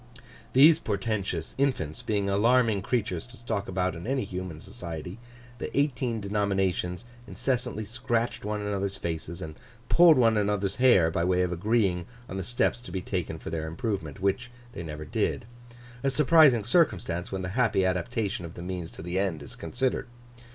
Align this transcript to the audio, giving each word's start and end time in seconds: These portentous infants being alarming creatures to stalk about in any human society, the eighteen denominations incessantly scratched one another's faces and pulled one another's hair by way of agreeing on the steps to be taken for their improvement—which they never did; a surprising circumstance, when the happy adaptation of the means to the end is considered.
These 0.53 0.79
portentous 0.79 1.53
infants 1.59 2.01
being 2.01 2.27
alarming 2.27 2.81
creatures 2.81 3.27
to 3.27 3.37
stalk 3.37 3.67
about 3.67 3.93
in 3.93 4.07
any 4.07 4.23
human 4.23 4.59
society, 4.59 5.19
the 5.59 5.69
eighteen 5.79 6.19
denominations 6.19 7.05
incessantly 7.27 7.85
scratched 7.85 8.43
one 8.43 8.61
another's 8.63 8.97
faces 8.97 9.43
and 9.43 9.53
pulled 9.89 10.17
one 10.17 10.37
another's 10.37 10.77
hair 10.77 11.11
by 11.11 11.23
way 11.23 11.43
of 11.43 11.51
agreeing 11.51 12.07
on 12.27 12.37
the 12.37 12.43
steps 12.43 12.81
to 12.81 12.91
be 12.91 13.01
taken 13.03 13.37
for 13.37 13.51
their 13.51 13.67
improvement—which 13.67 14.49
they 14.73 14.81
never 14.81 15.05
did; 15.05 15.45
a 16.01 16.09
surprising 16.09 16.63
circumstance, 16.63 17.31
when 17.31 17.43
the 17.43 17.49
happy 17.49 17.85
adaptation 17.85 18.43
of 18.43 18.55
the 18.55 18.63
means 18.63 18.89
to 18.89 19.03
the 19.03 19.19
end 19.19 19.43
is 19.43 19.55
considered. 19.55 20.07